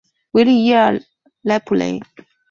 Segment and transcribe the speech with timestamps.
[0.31, 0.99] 维利耶尔
[1.43, 1.99] 莱普雷。